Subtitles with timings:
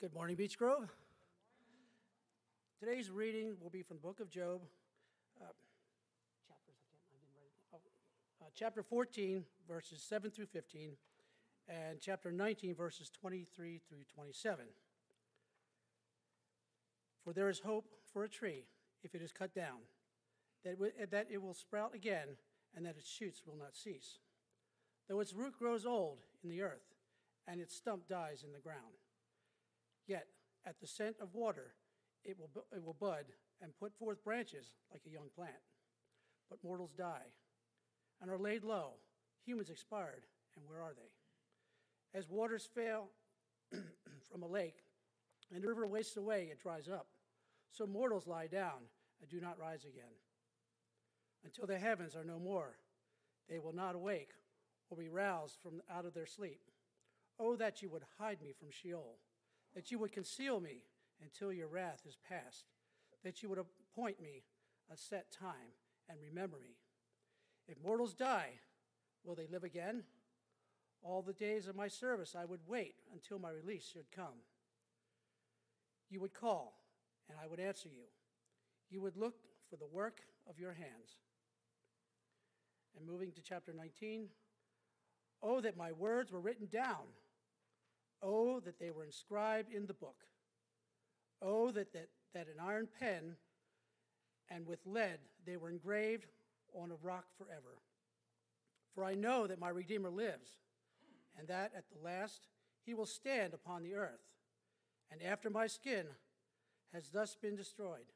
[0.00, 0.88] Good morning, Beech Grove.
[2.78, 4.60] Today's reading will be from the book of Job,
[5.40, 5.46] uh.
[7.72, 7.76] Oh,
[8.40, 10.92] uh, chapter 14, verses 7 through 15,
[11.68, 14.66] and chapter 19, verses 23 through 27.
[17.24, 18.66] For there is hope for a tree
[19.02, 19.78] if it is cut down,
[20.62, 22.36] that, w- that it will sprout again,
[22.76, 24.20] and that its shoots will not cease.
[25.08, 26.94] Though its root grows old in the earth,
[27.48, 28.94] and its stump dies in the ground.
[30.08, 30.26] Yet,
[30.66, 31.74] at the scent of water,
[32.24, 33.26] it will, it will bud
[33.60, 35.52] and put forth branches like a young plant.
[36.48, 37.28] But mortals die
[38.20, 38.94] and are laid low.
[39.44, 40.24] Humans expired,
[40.56, 42.18] and where are they?
[42.18, 43.10] As waters fail
[44.30, 44.82] from a lake,
[45.54, 47.08] and the river wastes away, it dries up.
[47.70, 48.88] So mortals lie down
[49.20, 50.16] and do not rise again.
[51.44, 52.78] Until the heavens are no more,
[53.48, 54.30] they will not awake
[54.90, 56.60] or be roused from out of their sleep.
[57.38, 59.18] Oh, that you would hide me from Sheol
[59.78, 60.82] that you would conceal me
[61.22, 62.64] until your wrath is past,
[63.22, 64.42] that you would appoint me
[64.92, 65.70] a set time
[66.08, 66.74] and remember me.
[67.68, 68.54] If mortals die,
[69.22, 70.02] will they live again?
[71.00, 74.42] All the days of my service I would wait until my release should come.
[76.10, 76.80] You would call,
[77.28, 78.06] and I would answer you.
[78.90, 79.36] You would look
[79.70, 81.18] for the work of your hands.
[82.96, 84.26] And moving to chapter 19,
[85.40, 87.06] oh, that my words were written down
[88.22, 90.16] Oh, that they were inscribed in the book.
[91.40, 93.36] Oh, that, that, that an iron pen
[94.50, 96.26] and with lead they were engraved
[96.74, 97.78] on a rock forever.
[98.94, 100.50] For I know that my Redeemer lives,
[101.38, 102.48] and that at the last
[102.84, 104.24] he will stand upon the earth.
[105.10, 106.06] And after my skin
[106.92, 108.12] has thus been destroyed,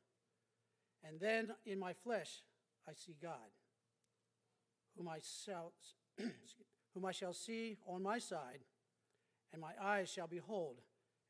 [1.05, 2.43] and then in my flesh
[2.89, 3.53] I see God,
[4.97, 5.73] whom I shall,
[6.95, 8.61] whom I shall see on my side
[9.53, 10.77] and my eyes shall behold,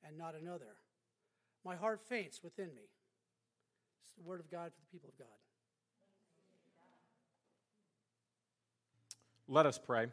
[0.06, 0.76] and not another.
[1.64, 2.88] My heart faints within me.
[4.04, 5.26] It's the word of God for the people of God.
[9.48, 10.06] Let us pray.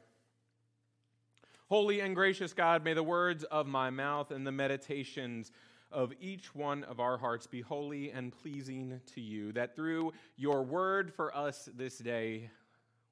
[1.70, 5.52] Holy and gracious God, may the words of my mouth and the meditations
[5.92, 10.64] of each one of our hearts be holy and pleasing to you, that through your
[10.64, 12.50] word for us this day,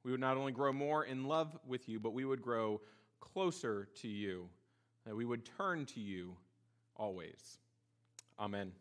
[0.04, 2.82] we would not only grow more in love with you, but we would grow
[3.20, 4.50] closer to you
[5.08, 6.36] that we would turn to you
[6.98, 7.60] always.
[8.38, 8.74] Amen.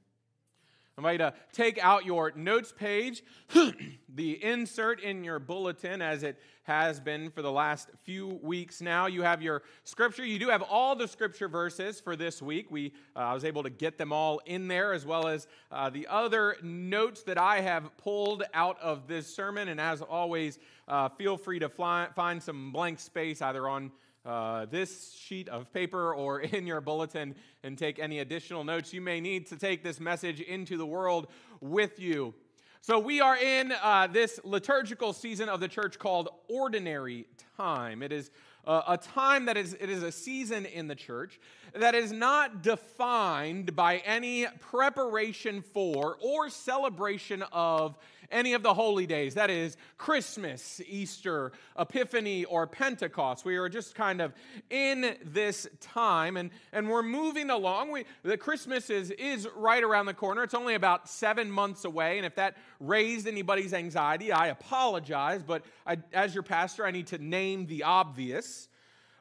[0.99, 3.23] I invite you to take out your notes page,
[4.15, 9.07] the insert in your bulletin, as it has been for the last few weeks now.
[9.07, 10.25] You have your scripture.
[10.25, 12.71] You do have all the scripture verses for this week.
[12.71, 15.91] We, uh, I was able to get them all in there, as well as uh,
[15.91, 19.69] the other notes that I have pulled out of this sermon.
[19.69, 20.59] And as always,
[20.89, 23.93] uh, feel free to fly, find some blank space either on
[24.27, 29.01] uh, this sheet of paper or in your bulletin and take any additional notes you
[29.01, 31.29] may need to take this message into the world
[31.61, 32.35] with you.
[32.81, 37.27] So, we are in uh, this liturgical season of the church called Ordinary
[37.57, 38.01] Time.
[38.01, 38.31] It is
[38.67, 41.41] uh, a time that is, it is a season in the church
[41.75, 47.97] that is not defined by any preparation for or celebration of
[48.31, 49.35] any of the holy days.
[49.35, 53.45] That is Christmas, Easter, Epiphany, or Pentecost.
[53.45, 54.33] We are just kind of
[54.71, 57.91] in this time and, and we're moving along.
[57.91, 60.43] We, the Christmas is, is right around the corner.
[60.43, 62.19] It's only about seven months away.
[62.19, 65.43] And if that raised anybody's anxiety, I apologize.
[65.43, 68.69] But I, as your pastor, I need to name the obvious.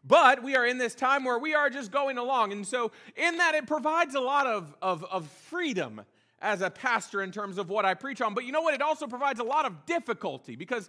[0.08, 2.52] But we are in this time where we are just going along.
[2.52, 6.02] And so, in that, it provides a lot of, of, of freedom
[6.46, 8.36] as a pastor in terms of what I preach on.
[8.36, 8.76] But you know what?
[8.76, 10.88] It also provides a lot of difficulty because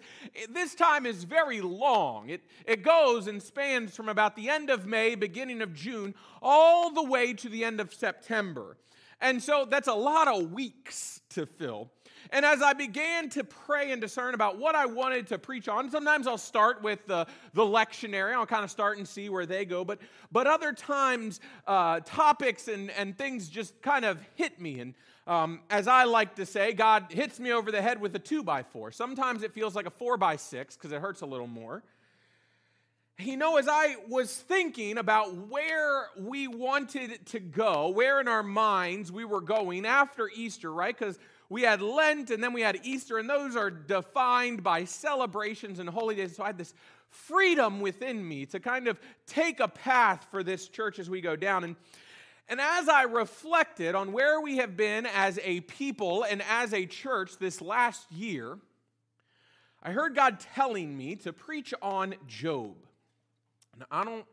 [0.50, 2.28] this time is very long.
[2.28, 6.90] It, it goes and spans from about the end of May, beginning of June, all
[6.92, 8.76] the way to the end of September.
[9.20, 11.90] And so that's a lot of weeks to fill.
[12.30, 15.90] And as I began to pray and discern about what I wanted to preach on,
[15.90, 18.34] sometimes I'll start with the, the lectionary.
[18.34, 19.84] I'll kind of start and see where they go.
[19.84, 20.00] But,
[20.30, 24.80] but other times, uh, topics and, and things just kind of hit me.
[24.80, 24.94] And
[25.26, 28.42] um, as I like to say, God hits me over the head with a two
[28.42, 28.92] by four.
[28.92, 31.82] Sometimes it feels like a four by six because it hurts a little more.
[33.18, 38.42] You know, as I was thinking about where we wanted to go, where in our
[38.42, 40.96] minds we were going after Easter, right?
[40.96, 41.18] Because
[41.48, 45.88] we had Lent and then we had Easter, and those are defined by celebrations and
[45.88, 46.36] holy days.
[46.36, 46.74] So I had this
[47.08, 51.36] freedom within me to kind of take a path for this church as we go
[51.36, 51.64] down.
[51.64, 51.76] And
[52.48, 56.86] and as I reflected on where we have been as a people and as a
[56.86, 58.58] church this last year,
[59.82, 62.76] I heard God telling me to preach on Job.
[63.74, 64.26] And I don't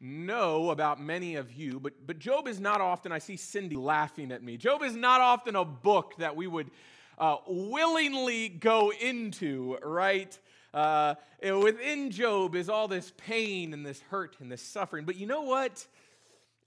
[0.00, 4.32] know about many of you, but, but Job is not often, I see Cindy laughing
[4.32, 4.56] at me.
[4.56, 6.70] Job is not often a book that we would
[7.18, 10.38] uh, willingly go into, right?
[10.72, 15.04] Uh, within Job is all this pain and this hurt and this suffering.
[15.04, 15.86] But you know what?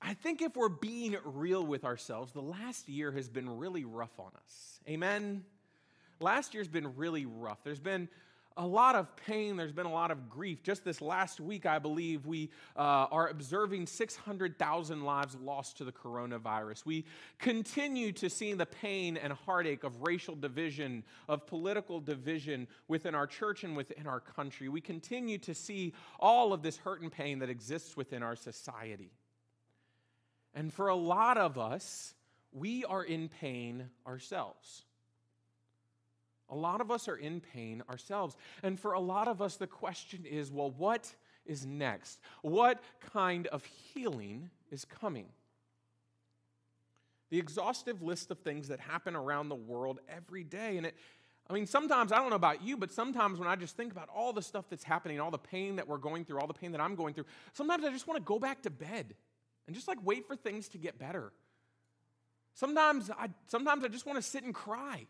[0.02, 4.20] I think if we're being real with ourselves, the last year has been really rough
[4.20, 4.80] on us.
[4.90, 5.44] Amen?
[6.20, 7.60] Last year's been really rough.
[7.64, 8.10] There's been
[8.58, 10.62] a lot of pain, there's been a lot of grief.
[10.62, 15.92] Just this last week, I believe, we uh, are observing 600,000 lives lost to the
[15.92, 16.86] coronavirus.
[16.86, 17.06] We
[17.40, 23.28] continue to see the pain and heartache of racial division, of political division within our
[23.28, 24.68] church and within our country.
[24.68, 29.12] We continue to see all of this hurt and pain that exists within our society.
[30.54, 32.14] And for a lot of us,
[32.52, 34.84] we are in pain ourselves.
[36.50, 38.36] A lot of us are in pain ourselves.
[38.62, 41.10] And for a lot of us, the question is well, what
[41.46, 42.20] is next?
[42.42, 42.84] What
[43.14, 45.28] kind of healing is coming?
[47.30, 50.76] The exhaustive list of things that happen around the world every day.
[50.76, 50.96] And it,
[51.50, 54.10] I mean, sometimes, I don't know about you, but sometimes when I just think about
[54.14, 56.74] all the stuff that's happening, all the pain that we're going through, all the pain
[56.74, 59.16] that I'm going through, sometimes I just want to go back to bed
[59.72, 61.32] and just like wait for things to get better.
[62.56, 65.06] Sometimes I, sometimes I just want to sit and cry.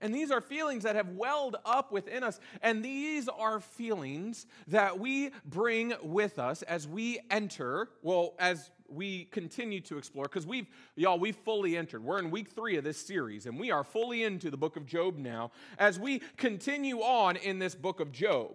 [0.00, 2.38] And these are feelings that have welled up within us.
[2.62, 9.24] And these are feelings that we bring with us as we enter, well, as we
[9.24, 12.04] continue to explore, because we've, y'all, we've fully entered.
[12.04, 14.86] We're in week three of this series, and we are fully into the book of
[14.86, 18.54] Job now as we continue on in this book of Job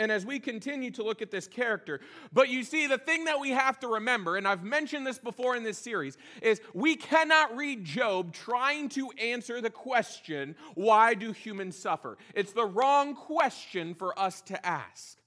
[0.00, 2.00] and as we continue to look at this character.
[2.32, 5.56] But you see, the thing that we have to remember, and I've mentioned this before
[5.56, 11.32] in this series, is we cannot read Job trying to answer the question, why do
[11.32, 12.16] humans suffer?
[12.34, 15.18] It's the wrong question for us to ask.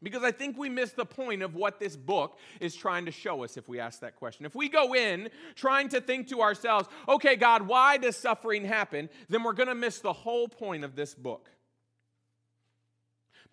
[0.00, 3.42] Because I think we miss the point of what this book is trying to show
[3.42, 4.46] us if we ask that question.
[4.46, 9.08] If we go in trying to think to ourselves, okay, God, why does suffering happen?
[9.28, 11.50] Then we're going to miss the whole point of this book.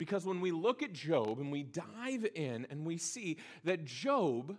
[0.04, 4.58] Because when we look at Job and we dive in and we see that Job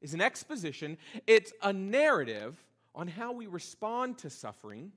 [0.00, 0.98] is an exposition,
[1.28, 2.60] it's a narrative
[2.92, 4.90] on how we respond to suffering.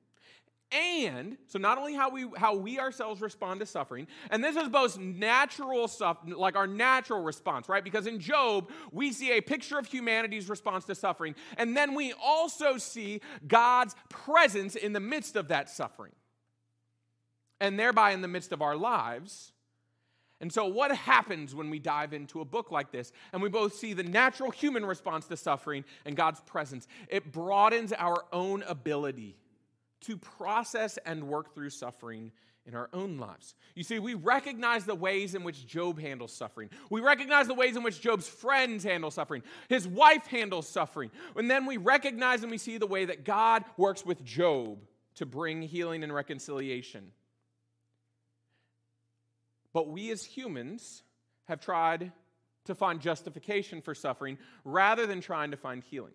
[0.72, 4.68] And so not only how we how we ourselves respond to suffering, and this is
[4.68, 7.84] both natural stuff, like our natural response, right?
[7.84, 12.16] Because in Job, we see a picture of humanity's response to suffering, and then we
[12.19, 16.13] also see God's presence in the midst of that suffering.
[17.62, 19.53] And thereby in the midst of our lives,
[20.41, 23.75] and so, what happens when we dive into a book like this and we both
[23.75, 26.88] see the natural human response to suffering and God's presence?
[27.07, 29.38] It broadens our own ability
[30.01, 32.31] to process and work through suffering
[32.65, 33.56] in our own lives.
[33.75, 36.69] You see, we recognize the ways in which Job handles suffering.
[36.89, 39.44] We recognize the ways in which Job's friends handle suffering.
[39.69, 41.12] His wife handles suffering.
[41.35, 44.80] And then we recognize and we see the way that God works with Job
[45.15, 47.12] to bring healing and reconciliation.
[49.74, 51.04] But we as humans
[51.46, 52.12] have tried
[52.66, 56.14] to find justification for suffering rather than trying to find healing.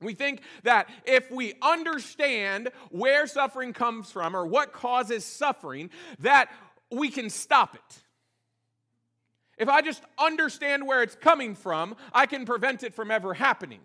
[0.00, 5.90] We think that if we understand where suffering comes from or what causes suffering,
[6.20, 6.50] that
[6.90, 8.02] we can stop it.
[9.58, 13.80] If I just understand where it's coming from, I can prevent it from ever happening.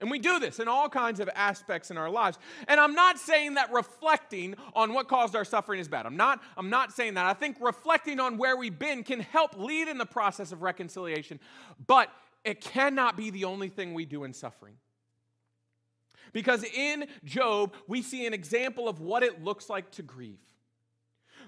[0.00, 2.38] And we do this in all kinds of aspects in our lives.
[2.68, 6.06] And I'm not saying that reflecting on what caused our suffering is bad.
[6.06, 7.26] I'm not, I'm not saying that.
[7.26, 11.38] I think reflecting on where we've been can help lead in the process of reconciliation,
[11.86, 12.10] but
[12.44, 14.74] it cannot be the only thing we do in suffering.
[16.32, 20.38] Because in Job, we see an example of what it looks like to grieve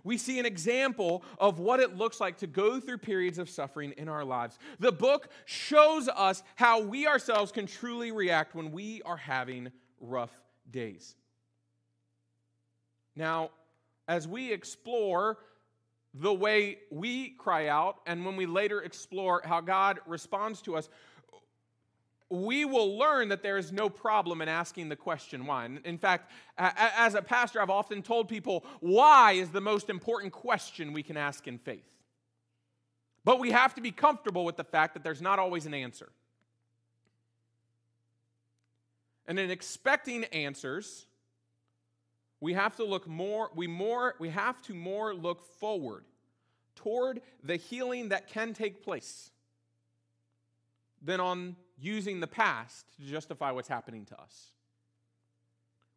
[0.05, 3.93] we see an example of what it looks like to go through periods of suffering
[3.97, 4.59] in our lives.
[4.79, 10.33] The book shows us how we ourselves can truly react when we are having rough
[10.71, 11.15] days.
[13.15, 13.51] Now,
[14.09, 15.39] as we explore
[16.15, 20.89] the way we cry out, and when we later explore how God responds to us,
[22.33, 25.69] we will learn that there is no problem in asking the question why.
[25.85, 30.95] In fact, as a pastor, I've often told people why is the most important question
[30.95, 31.85] we can ask in faith.
[33.23, 36.11] But we have to be comfortable with the fact that there's not always an answer.
[39.27, 41.05] And in expecting answers,
[42.41, 46.07] we have to look more, we more, we have to more look forward
[46.77, 49.31] toward the healing that can take place
[51.03, 54.49] than on using the past to justify what's happening to us.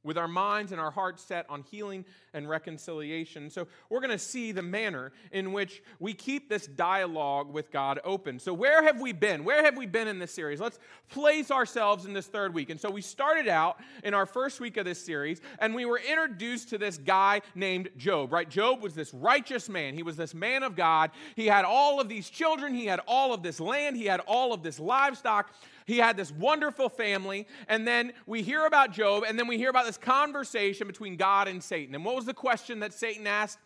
[0.06, 3.50] with our minds and our hearts set on healing and reconciliation.
[3.50, 8.00] So, we're going to see the manner in which we keep this dialogue with God
[8.04, 8.38] open.
[8.38, 9.44] So, where have we been?
[9.44, 10.62] Where have we been in this series?
[10.62, 10.78] Let's
[11.10, 12.70] place ourselves in this third week.
[12.70, 16.00] And so, we started out in our first week of this series, and we were
[16.00, 18.48] introduced to this guy named Job, right?
[18.48, 19.96] Job was this righteous man.
[19.96, 21.10] He was this man of God.
[21.36, 24.54] He had all of these children, he had all of this land, he had all
[24.54, 25.52] of this livestock.
[25.86, 29.70] He had this wonderful family, and then we hear about Job, and then we hear
[29.70, 31.94] about this conversation between God and Satan.
[31.94, 33.60] And what was the question that Satan asked?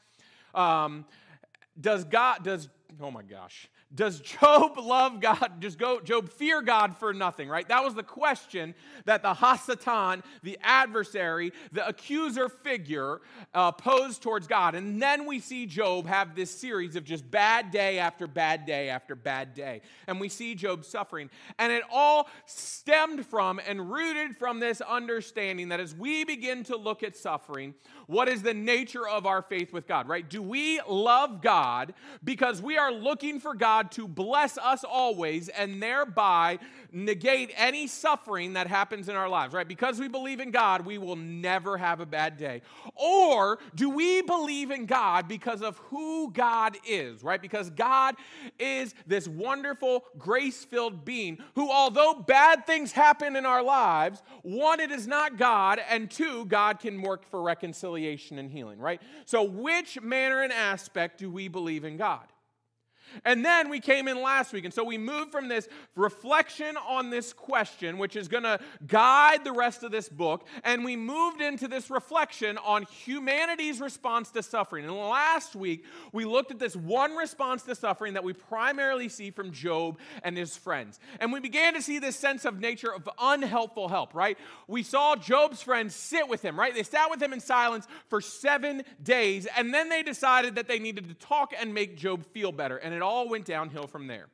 [0.54, 1.06] Um,
[1.80, 2.70] does God, does,
[3.02, 5.60] oh my gosh, does Job love God?
[5.60, 7.68] Does Job fear God for nothing, right?
[7.68, 13.22] That was the question that the Hasatan, the adversary, the accuser figure
[13.54, 14.76] uh, posed towards God.
[14.76, 18.90] And then we see Job have this series of just bad day after bad day
[18.90, 19.82] after bad day.
[20.08, 21.30] And we see Job suffering.
[21.58, 26.78] And it all stemmed from and rooted from this understanding that as we begin to
[26.78, 27.74] look at suffering,
[28.10, 30.28] what is the nature of our faith with God, right?
[30.28, 35.80] Do we love God because we are looking for God to bless us always and
[35.80, 36.58] thereby
[36.92, 39.68] negate any suffering that happens in our lives, right?
[39.68, 42.64] Because we believe in God, we will never have a bad day.
[42.96, 47.40] Or do we believe in God because of who God is, right?
[47.40, 48.16] Because God
[48.58, 54.80] is this wonderful, grace filled being who, although bad things happen in our lives, one,
[54.80, 57.44] it is not God, and two, God can work for
[58.00, 59.02] reconciliation and healing, right?
[59.26, 62.26] So, which manner and aspect do we believe in God?
[63.26, 64.66] And then we came in last week.
[64.66, 69.44] And so we moved from this reflection on this question, which is going to guide
[69.44, 74.44] the rest of this book, and we moved into this reflection on humanity's response to
[74.44, 74.86] suffering.
[74.86, 79.32] And last week, we looked at this one response to suffering that we primarily see
[79.32, 81.00] from Job and his friends.
[81.20, 84.38] And we began to see this sense of nature of unhelpful help, right?
[84.68, 86.74] We saw Job's friends sit with him, right?
[86.74, 90.80] They sat with him in silence for seven days, and then they decided that they
[90.80, 92.78] needed to talk and make Job feel better.
[92.78, 94.28] And it all went downhill from there.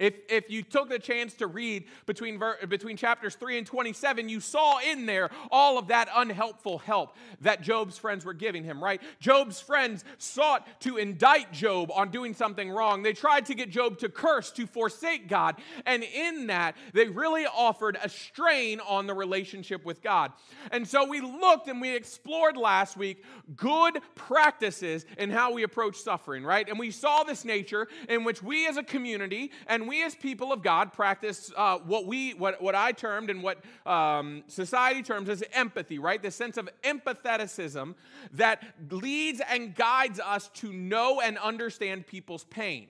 [0.00, 4.30] If, if you took the chance to read between, ver, between chapters 3 and 27,
[4.30, 8.82] you saw in there all of that unhelpful help that Job's friends were giving him,
[8.82, 9.02] right?
[9.20, 13.02] Job's friends sought to indict Job on doing something wrong.
[13.02, 15.56] They tried to get Job to curse, to forsake God.
[15.84, 20.32] And in that, they really offered a strain on the relationship with God.
[20.72, 23.22] And so we looked and we explored last week
[23.54, 26.66] good practices in how we approach suffering, right?
[26.66, 30.52] And we saw this nature in which we as a community and we as people
[30.52, 35.28] of God practice uh, what we, what, what I termed and what um, society terms
[35.28, 36.22] as empathy, right?
[36.22, 37.96] The sense of empatheticism
[38.34, 42.86] that leads and guides us to know and understand people's pain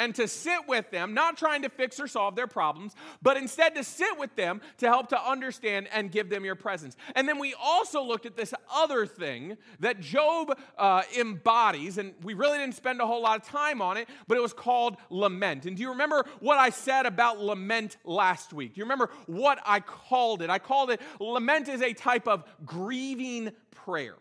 [0.00, 3.74] and to sit with them, not trying to fix or solve their problems, but instead
[3.74, 6.96] to sit with them to help to understand and give them your presence.
[7.14, 12.32] And then we also looked at this other thing that Job uh, embodies, and we
[12.32, 15.66] really didn't spend a whole lot of time on it, but it was called lament.
[15.66, 18.74] And do you remember what I said about lament last week?
[18.74, 20.48] Do you remember what I called it?
[20.48, 24.16] I called it lament is a type of grieving prayer.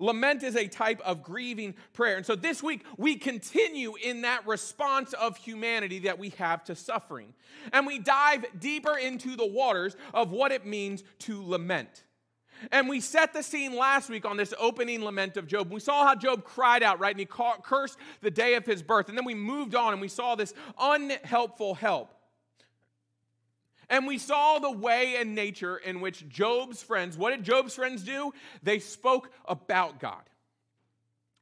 [0.00, 2.16] Lament is a type of grieving prayer.
[2.16, 6.74] And so this week, we continue in that response of humanity that we have to
[6.74, 7.34] suffering.
[7.72, 12.04] And we dive deeper into the waters of what it means to lament.
[12.72, 15.72] And we set the scene last week on this opening lament of Job.
[15.72, 17.12] We saw how Job cried out, right?
[17.12, 19.08] And he cursed the day of his birth.
[19.08, 22.17] And then we moved on and we saw this unhelpful help.
[23.90, 28.02] And we saw the way and nature in which Job's friends, what did Job's friends
[28.02, 28.32] do?
[28.62, 30.22] They spoke about God.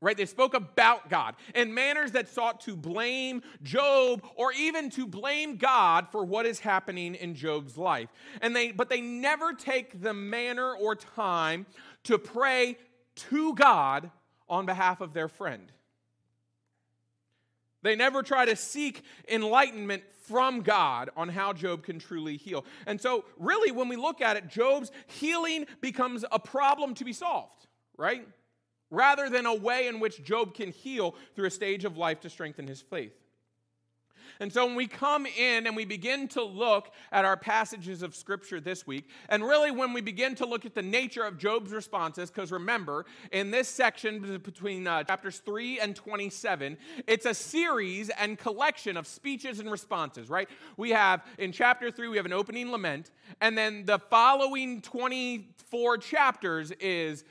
[0.02, 0.16] Right?
[0.16, 5.56] They spoke about God in manners that sought to blame Job or even to blame
[5.56, 8.10] God for what is happening in Job's life.
[8.42, 11.64] And they but they never take the manner or time
[12.04, 12.76] to pray
[13.30, 14.10] to God
[14.48, 15.72] on behalf of their friend.
[17.86, 22.64] They never try to seek enlightenment from God on how Job can truly heal.
[22.86, 27.12] And so, really, when we look at it, Job's healing becomes a problem to be
[27.12, 28.26] solved, right?
[28.90, 32.30] Rather than a way in which Job can heal through a stage of life to
[32.30, 33.14] strengthen his faith.
[34.40, 38.14] And so when we come in and we begin to look at our passages of
[38.14, 41.72] Scripture this week, and really when we begin to look at the nature of Job's
[41.72, 46.76] responses, because remember, in this section between uh, chapters 3 and 27,
[47.06, 50.48] it's a series and collection of speeches and responses, right?
[50.76, 55.98] We have, in chapter 3, we have an opening lament, and then the following 24
[55.98, 57.24] chapters is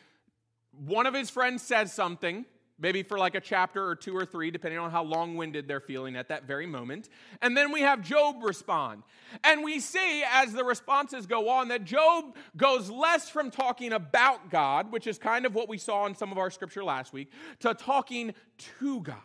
[0.85, 2.45] one of his friends says something,
[2.77, 5.79] maybe for like a chapter or two or three, depending on how long winded they're
[5.79, 7.09] feeling at that very moment.
[7.41, 9.03] And then we have Job respond.
[9.43, 14.49] And we see as the responses go on that Job goes less from talking about
[14.49, 17.31] God, which is kind of what we saw in some of our scripture last week,
[17.59, 18.33] to talking
[18.79, 19.15] to God.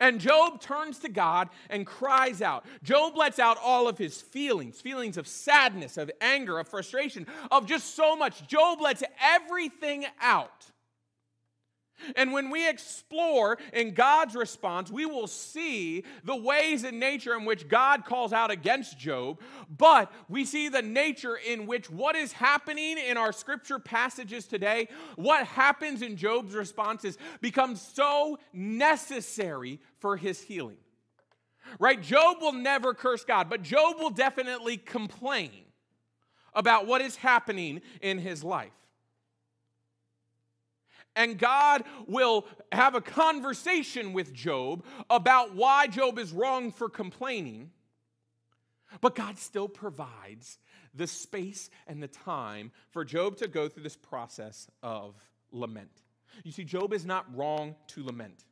[0.00, 2.64] And Job turns to God and cries out.
[2.82, 7.66] Job lets out all of his feelings feelings of sadness, of anger, of frustration, of
[7.66, 8.46] just so much.
[8.46, 10.70] Job lets everything out.
[12.16, 17.44] And when we explore in God's response, we will see the ways in nature in
[17.44, 22.32] which God calls out against Job, but we see the nature in which what is
[22.32, 30.16] happening in our scripture passages today, what happens in Job's responses, becomes so necessary for
[30.16, 30.78] his healing.
[31.78, 32.00] Right?
[32.00, 35.50] Job will never curse God, but Job will definitely complain
[36.54, 38.72] about what is happening in his life
[41.16, 47.70] and God will have a conversation with Job about why Job is wrong for complaining.
[49.00, 50.58] But God still provides
[50.94, 55.14] the space and the time for Job to go through this process of
[55.50, 55.90] lament.
[56.42, 58.44] You see, Job is not wrong to lament.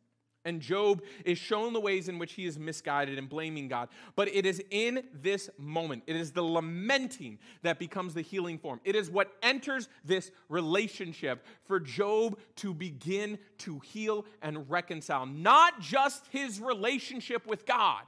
[0.44, 3.88] And Job is shown the ways in which he is misguided and blaming God.
[4.16, 8.80] But it is in this moment, it is the lamenting that becomes the healing form.
[8.84, 15.80] It is what enters this relationship for Job to begin to heal and reconcile, not
[15.80, 18.02] just his relationship with God,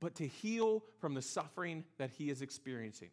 [0.00, 3.10] but to heal from the suffering that he is experiencing.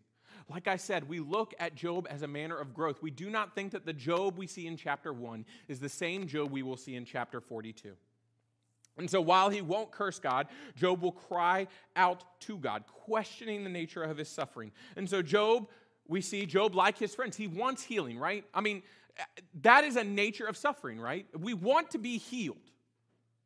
[0.50, 3.02] Like I said, we look at Job as a manner of growth.
[3.02, 6.28] We do not think that the Job we see in chapter 1 is the same
[6.28, 7.94] Job we will see in chapter 42.
[8.98, 13.70] And so while he won't curse God, Job will cry out to God, questioning the
[13.70, 14.72] nature of his suffering.
[14.96, 15.68] And so, Job,
[16.08, 18.46] we see Job, like his friends, he wants healing, right?
[18.54, 18.84] I mean,
[19.62, 21.26] that is a nature of suffering, right?
[21.38, 22.58] We want to be healed,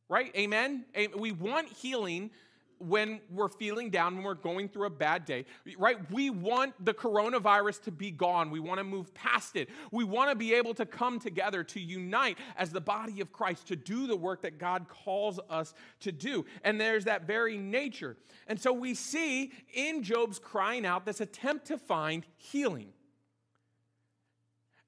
[0.08, 0.32] right?
[0.36, 0.86] Amen?
[1.18, 2.32] We want healing
[2.80, 5.46] when we're feeling down, when we're going through a bad day,
[5.78, 5.98] right?
[6.12, 8.50] We want the coronavirus to be gone.
[8.52, 9.70] We want to move past it.
[9.92, 13.68] We want to be able to come together to unite as the body of Christ
[13.68, 16.46] to do the work that God calls us to do.
[16.64, 18.18] And there's that very nature.
[18.48, 22.94] And so we see in Job's crying out this attempt to find healing.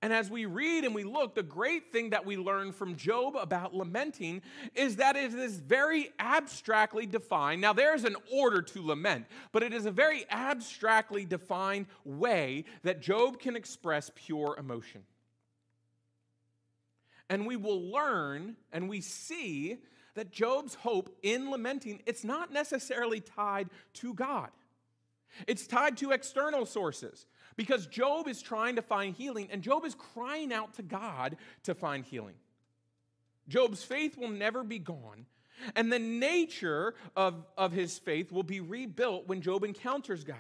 [0.02, 3.36] And as we read and we look, the great thing that we learn from Job
[3.36, 4.42] about lamenting
[4.74, 7.62] is that it is very abstractly defined.
[7.62, 13.00] Now, there's an order to lament, but it is a very abstractly defined way that
[13.02, 15.04] Job can express pure emotion.
[17.30, 19.78] And we will learn and we see
[20.16, 24.50] that Job's hope in lamenting, it's not necessarily tied to God.
[25.48, 27.26] It's tied to external sources.
[27.56, 31.76] Because Job is trying to find healing, and Job is crying out to God to
[31.76, 32.36] find healing.
[33.48, 35.26] Job's faith will never be gone,
[35.76, 40.38] and the nature of, of his faith will be rebuilt when Job encounters God.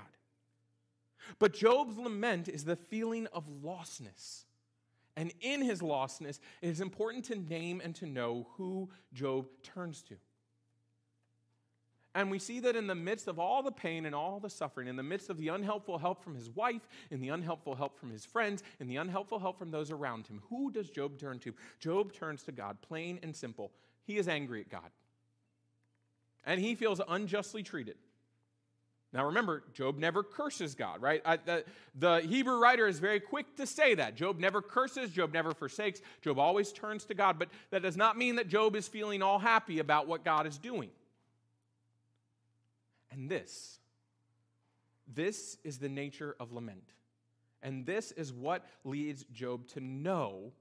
[1.40, 4.46] But Job's lament is the feeling of lostness.
[5.16, 10.02] And in his lostness, it is important to name and to know who Job turns
[10.04, 10.16] to.
[12.14, 14.88] And we see that in the midst of all the pain and all the suffering,
[14.88, 18.12] in the midst of the unhelpful help from his wife, in the unhelpful help from
[18.12, 21.54] his friends, in the unhelpful help from those around him, who does Job turn to?
[21.80, 23.72] Job turns to God, plain and simple.
[24.04, 24.90] He is angry at God.
[26.46, 27.96] And he feels unjustly treated.
[29.14, 31.22] Now remember, Job never curses God, right?
[31.26, 34.16] I, the, the Hebrew writer is very quick to say that.
[34.16, 37.38] Job never curses, Job never forsakes, Job always turns to God.
[37.38, 40.58] But that does not mean that Job is feeling all happy about what God is
[40.58, 40.90] doing.
[43.12, 43.80] And this,
[45.14, 46.94] this is the nature of lament.
[47.64, 50.52] And this is what leads Job to know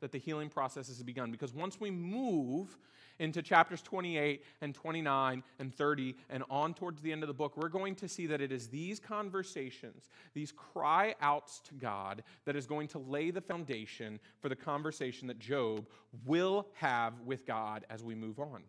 [0.00, 1.30] that the healing process has begun.
[1.30, 2.76] Because once we move
[3.18, 7.56] into chapters 28 and 29 and 30 and on towards the end of the book,
[7.56, 12.56] we're going to see that it is these conversations, these cry outs to God, that
[12.56, 15.86] is going to lay the foundation for the conversation that Job
[16.26, 18.62] will have with God as we move on.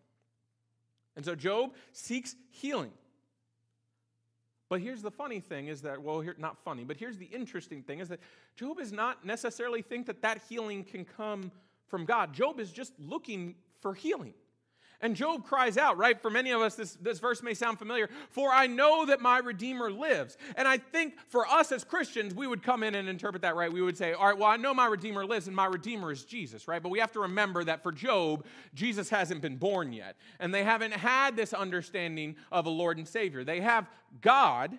[1.16, 2.92] And so Job seeks healing.
[4.70, 7.84] But here's the funny thing is that, well, here, not funny, but here's the interesting
[7.84, 8.20] thing is that
[8.56, 11.52] Job is not necessarily think that that healing can come
[11.88, 12.34] from God.
[12.34, 14.34] Job is just looking for healing.
[15.02, 16.20] And Job cries out, right?
[16.22, 18.10] For many of us, this, this verse may sound familiar.
[18.30, 20.38] For I know that my Redeemer lives.
[20.56, 23.72] And I think for us as Christians, we would come in and interpret that right.
[23.72, 26.24] We would say, all right, well, I know my Redeemer lives, and my Redeemer is
[26.24, 26.82] Jesus, right?
[26.82, 30.16] But we have to remember that for Job, Jesus hasn't been born yet.
[30.40, 33.44] And they haven't had this understanding of a Lord and Savior.
[33.44, 33.90] They have
[34.22, 34.78] God,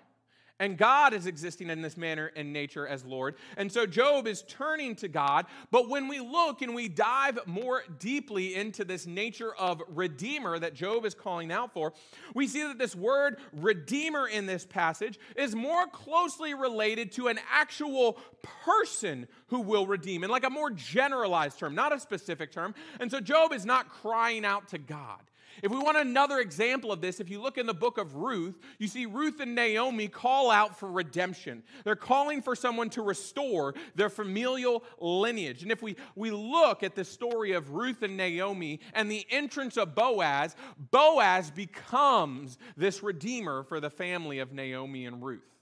[0.59, 3.35] And God is existing in this manner and nature as Lord.
[3.59, 5.45] And so Job is turning to God.
[5.71, 10.75] But when we look and we dive more deeply into this nature of Redeemer that
[10.75, 11.93] Job is calling out for,
[12.35, 17.39] we see that this word Redeemer in this passage is more closely related to an
[17.51, 18.19] actual
[18.65, 22.75] person who will redeem, in like a more generalized term, not a specific term.
[22.99, 25.21] And so Job is not crying out to God.
[25.63, 28.59] If we want another example of this, if you look in the book of Ruth,
[28.79, 31.63] you see Ruth and Naomi call out for redemption.
[31.85, 35.63] They're calling for someone to restore their familial lineage.
[35.63, 39.77] And if we, we look at the story of Ruth and Naomi and the entrance
[39.77, 40.55] of Boaz,
[40.91, 45.56] Boaz becomes this redeemer for the family of Naomi and Ruth.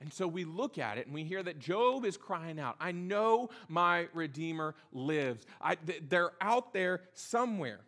[0.00, 2.92] And so we look at it and we hear that Job is crying out, I
[2.92, 5.46] know my Redeemer lives.
[5.60, 5.76] I,
[6.08, 7.80] they're out there somewhere.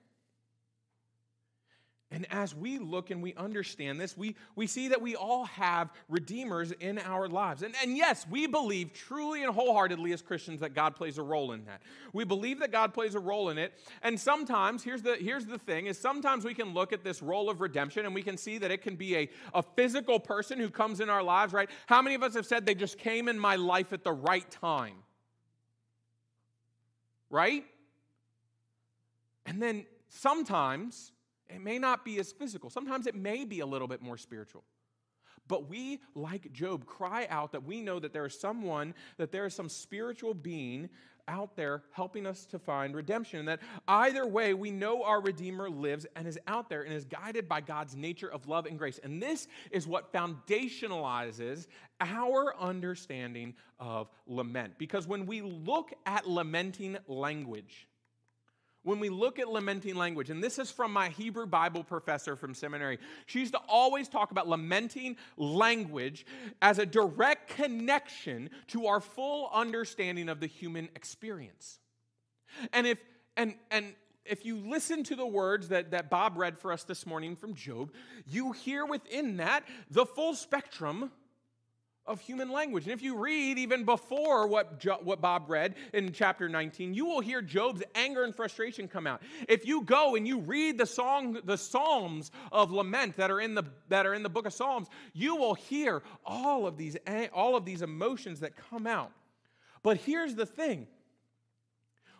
[2.12, 5.90] And as we look and we understand this, we, we see that we all have
[6.10, 7.62] redeemers in our lives.
[7.62, 11.52] And, and yes, we believe truly and wholeheartedly as Christians that God plays a role
[11.52, 11.80] in that.
[12.12, 13.72] We believe that God plays a role in it.
[14.02, 17.48] And sometimes, here's the, here's the thing, is sometimes we can look at this role
[17.48, 20.68] of redemption and we can see that it can be a, a physical person who
[20.68, 21.70] comes in our lives, right?
[21.86, 24.48] How many of us have said they just came in my life at the right
[24.50, 24.96] time?
[27.30, 27.64] Right?
[29.46, 31.12] And then sometimes
[31.48, 34.64] it may not be as physical, sometimes it may be a little bit more spiritual.
[35.48, 39.44] But we, like Job, cry out that we know that there is someone, that there
[39.44, 40.88] is some spiritual being
[41.28, 43.40] out there helping us to find redemption.
[43.40, 47.04] And that either way, we know our Redeemer lives and is out there and is
[47.04, 48.98] guided by God's nature of love and grace.
[49.02, 51.66] And this is what foundationalizes
[52.00, 54.74] our understanding of lament.
[54.78, 57.88] Because when we look at lamenting language,
[58.84, 62.54] when we look at lamenting language, and this is from my Hebrew Bible professor from
[62.54, 66.26] seminary, she used to always talk about lamenting language
[66.60, 71.78] as a direct connection to our full understanding of the human experience.
[72.72, 73.02] And if
[73.36, 77.06] and and if you listen to the words that, that Bob read for us this
[77.06, 77.92] morning from Job,
[78.26, 81.10] you hear within that the full spectrum
[82.06, 82.84] of human language.
[82.84, 87.06] And if you read even before what, jo- what Bob read in chapter 19, you
[87.06, 89.22] will hear Job's anger and frustration come out.
[89.48, 93.54] If you go and you read the song, the Psalms of lament that are in
[93.54, 97.28] the, that are in the book of Psalms, you will hear all of these, eh,
[97.32, 99.12] all of these emotions that come out.
[99.82, 100.88] But here's the thing.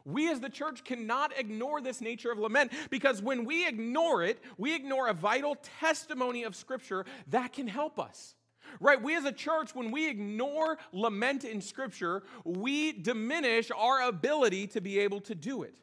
[0.05, 4.41] We as the church cannot ignore this nature of lament because when we ignore it,
[4.59, 8.35] we ignore a vital testimony of Scripture that can help us.
[8.81, 9.01] Right?
[9.01, 14.81] We as a church, when we ignore lament in Scripture, we diminish our ability to
[14.81, 15.75] be able to do it.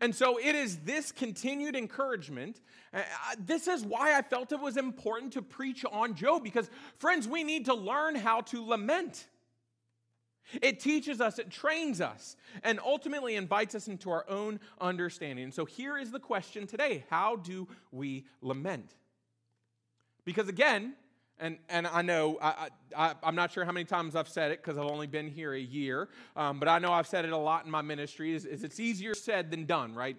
[0.00, 2.60] And so it is this continued encouragement.
[2.92, 3.02] Uh,
[3.38, 7.44] this is why I felt it was important to preach on Job because, friends, we
[7.44, 9.28] need to learn how to lament.
[10.62, 15.50] It teaches us, it trains us, and ultimately invites us into our own understanding.
[15.50, 18.94] So here is the question today How do we lament?
[20.24, 20.94] Because again,
[21.38, 24.62] and, and I know, I, I, I'm not sure how many times I've said it
[24.62, 27.36] because I've only been here a year, um, but I know I've said it a
[27.36, 30.16] lot in my ministry, is, is it's easier said than done, right?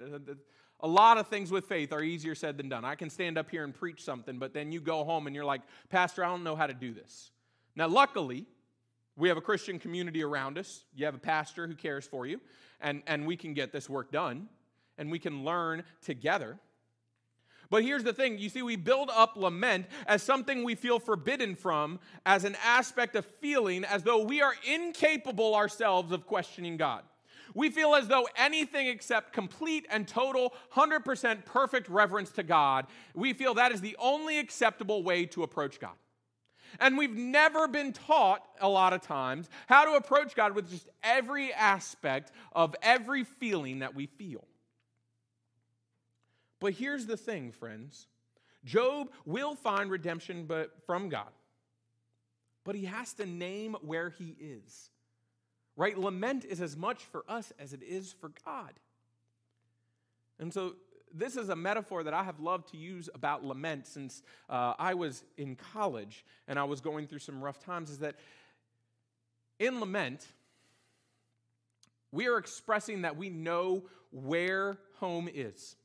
[0.82, 2.86] A lot of things with faith are easier said than done.
[2.86, 5.46] I can stand up here and preach something, but then you go home and you're
[5.46, 7.32] like, Pastor, I don't know how to do this.
[7.76, 8.46] Now, luckily,
[9.16, 10.86] we have a Christian community around us.
[10.96, 12.40] You have a pastor who cares for you,
[12.80, 14.50] and, and we can get this work done,
[15.00, 16.60] and we can learn together.
[17.70, 21.56] But here's the thing you see, we build up lament as something we feel forbidden
[21.56, 27.04] from, as an aspect of feeling as though we are incapable ourselves of questioning God.
[27.54, 33.34] We feel as though anything except complete and total, 100% perfect reverence to God, we
[33.34, 35.96] feel that is the only acceptable way to approach God.
[36.80, 40.88] And we've never been taught a lot of times how to approach God with just
[41.02, 44.46] every aspect of every feeling that we feel.
[46.60, 48.08] But here's the thing, friends
[48.66, 51.32] Job will find redemption but from God,
[52.64, 54.90] but he has to name where he is.
[55.76, 55.98] Right?
[55.98, 58.74] Lament is as much for us as it is for God.
[60.40, 60.74] And so,
[61.14, 64.96] this is a metaphor that I have loved to use about lament since uh, I
[64.96, 67.90] was in college and I was going through some rough times.
[67.90, 68.16] Is that
[69.60, 70.26] in lament,
[72.12, 75.76] we are expressing that we know where home is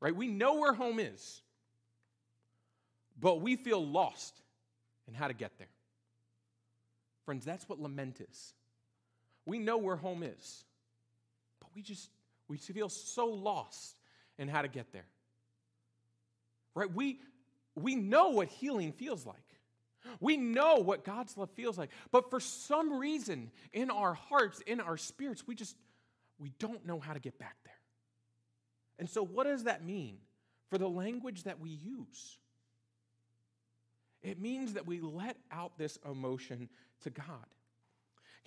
[0.00, 0.14] right?
[0.14, 1.42] We know where home is,
[3.20, 4.34] but we feel lost
[5.06, 5.68] in how to get there.
[7.24, 8.54] Friends, that's what lament is.
[9.44, 10.64] We know where home is,
[11.60, 12.10] but we just
[12.48, 13.96] we feel so lost
[14.38, 15.06] in how to get there.
[16.74, 16.92] Right?
[16.92, 17.20] We
[17.74, 19.36] we know what healing feels like.
[20.20, 21.90] We know what God's love feels like.
[22.10, 25.76] But for some reason in our hearts, in our spirits, we just
[26.38, 27.74] we don't know how to get back there.
[28.98, 30.18] And so what does that mean
[30.70, 32.38] for the language that we use?
[34.22, 36.68] It means that we let out this emotion
[37.02, 37.46] to God.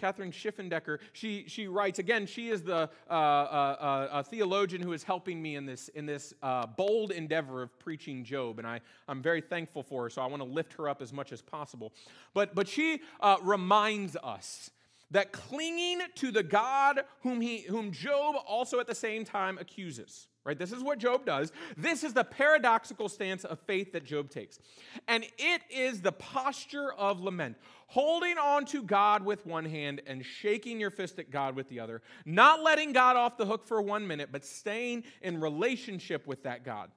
[0.01, 5.03] Kathryn Schifferdecker, she, she writes, again, she is the uh, uh, uh, theologian who is
[5.03, 9.21] helping me in this, in this uh, bold endeavor of preaching Job, and I, I'm
[9.21, 11.93] very thankful for her, so I want to lift her up as much as possible.
[12.33, 14.71] But, but she uh, reminds us
[15.12, 20.28] that clinging to the God whom, he, whom Job also at the same time accuses,
[20.45, 20.58] right?
[20.58, 21.52] This is what Job does.
[21.78, 24.60] This is the paradoxical stance of faith that Job takes.
[25.08, 30.26] And it is the posture of lament, holding on to God with one hand and
[30.26, 33.82] shaking your fist at God with the other, not letting God off the hook for
[33.82, 36.89] one minute, but staying in relationship with that God.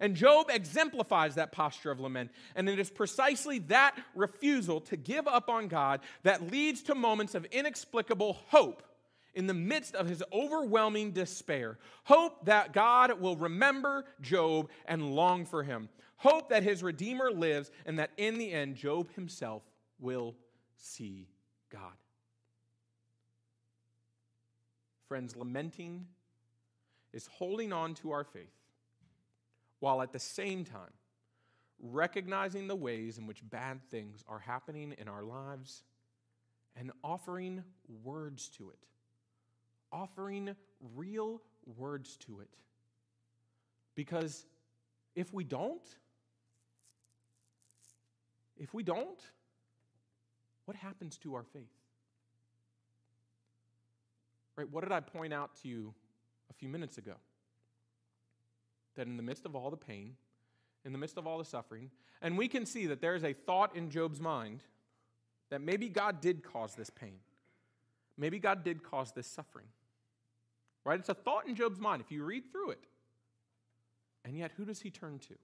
[0.00, 2.30] And Job exemplifies that posture of lament.
[2.54, 7.34] And it is precisely that refusal to give up on God that leads to moments
[7.34, 8.82] of inexplicable hope
[9.34, 11.78] in the midst of his overwhelming despair.
[12.04, 15.88] Hope that God will remember Job and long for him.
[16.16, 19.62] Hope that his Redeemer lives and that in the end, Job himself
[20.00, 20.34] will
[20.76, 21.28] see
[21.70, 21.92] God.
[25.06, 26.06] Friends, lamenting
[27.12, 28.57] is holding on to our faith
[29.80, 30.92] while at the same time
[31.80, 35.82] recognizing the ways in which bad things are happening in our lives
[36.76, 37.62] and offering
[38.02, 38.88] words to it
[39.92, 40.54] offering
[40.94, 41.40] real
[41.76, 42.50] words to it.
[43.94, 44.46] Because
[45.14, 45.82] if we don't,
[48.56, 49.20] if we don't,
[50.64, 51.64] what happens to our faith?
[54.56, 54.68] Right?
[54.70, 55.94] What did I point out to you
[56.50, 57.14] a few minutes ago?
[58.98, 60.16] That in the midst of all the pain,
[60.84, 63.32] in the midst of all the suffering, and we can see that there is a
[63.32, 64.64] thought in Job's mind
[65.50, 67.20] that maybe God did cause this pain.
[68.16, 69.66] Maybe God did cause this suffering.
[70.84, 70.98] Right?
[70.98, 72.84] It's a thought in Job's mind if you read through it.
[74.24, 75.34] And yet, who does he turn to?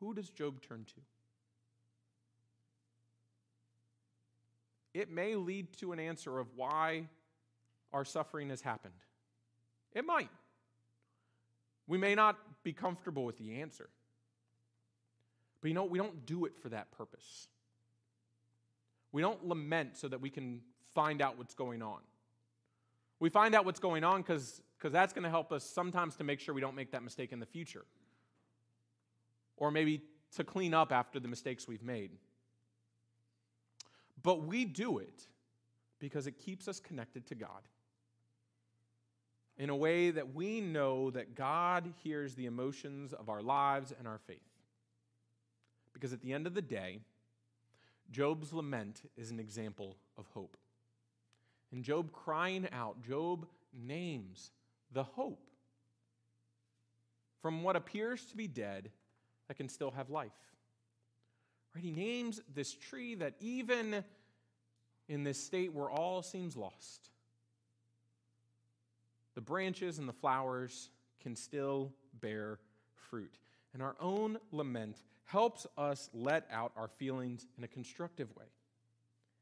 [0.00, 1.00] Who does Job turn to?
[4.94, 7.04] It may lead to an answer of why
[7.92, 8.94] our suffering has happened.
[9.94, 10.30] It might.
[11.88, 13.88] We may not be comfortable with the answer.
[15.60, 17.48] But you know, we don't do it for that purpose.
[19.10, 20.60] We don't lament so that we can
[20.94, 22.00] find out what's going on.
[23.20, 26.38] We find out what's going on because that's going to help us sometimes to make
[26.38, 27.84] sure we don't make that mistake in the future.
[29.56, 30.02] Or maybe
[30.36, 32.10] to clean up after the mistakes we've made.
[34.22, 35.26] But we do it
[35.98, 37.62] because it keeps us connected to God
[39.58, 44.06] in a way that we know that God hears the emotions of our lives and
[44.06, 44.38] our faith.
[45.92, 47.00] Because at the end of the day,
[48.10, 50.56] Job's lament is an example of hope.
[51.72, 54.52] And Job crying out, Job names
[54.92, 55.50] the hope
[57.42, 58.90] from what appears to be dead
[59.48, 60.30] that can still have life.
[61.74, 61.84] Right?
[61.84, 64.04] He names this tree that even
[65.08, 67.10] in this state where all seems lost,
[69.38, 70.90] the branches and the flowers
[71.22, 72.58] can still bear
[72.96, 73.38] fruit.
[73.72, 74.96] And our own lament
[75.26, 78.46] helps us let out our feelings in a constructive way.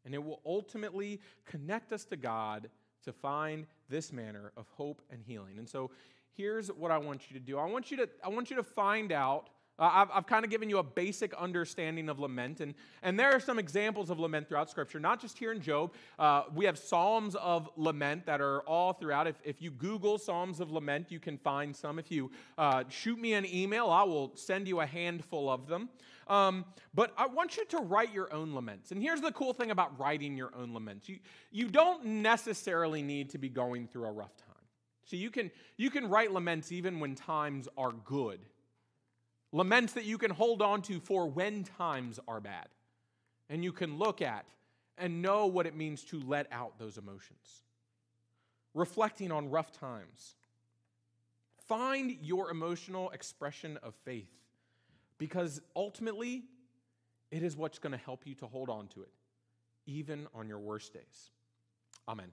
[0.04, 2.68] And it will ultimately connect us to God
[3.04, 5.56] to find this manner of hope and healing.
[5.56, 5.90] And so
[6.34, 8.62] here's what I want you to do I want you to, I want you to
[8.62, 12.74] find out uh, I've, I've kind of given you a basic understanding of lament, and,
[13.02, 15.92] and there are some examples of lament throughout Scripture, not just here in Job.
[16.18, 19.26] Uh, we have Psalms of lament that are all throughout.
[19.26, 21.98] If, if you Google Psalms of lament, you can find some.
[21.98, 25.90] If you uh, shoot me an email, I will send you a handful of them.
[26.28, 28.90] Um, but I want you to write your own laments.
[28.90, 31.18] And here's the cool thing about writing your own laments you,
[31.52, 34.46] you don't necessarily need to be going through a rough time.
[35.04, 38.40] So you can, you can write laments even when times are good
[39.56, 42.68] Laments that you can hold on to for when times are bad.
[43.48, 44.44] And you can look at
[44.98, 47.64] and know what it means to let out those emotions.
[48.74, 50.34] Reflecting on rough times.
[51.66, 54.30] Find your emotional expression of faith
[55.16, 56.44] because ultimately
[57.30, 59.12] it is what's going to help you to hold on to it,
[59.86, 61.30] even on your worst days.
[62.06, 62.28] Amen.